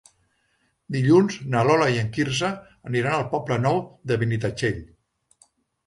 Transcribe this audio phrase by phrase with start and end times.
[0.95, 2.51] Dilluns na Lola i en Quirze
[2.91, 3.81] aniran al Poble Nou
[4.13, 4.85] de Benitatxell.